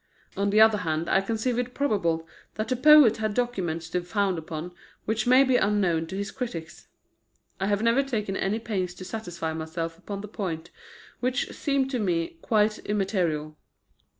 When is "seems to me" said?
11.53-12.39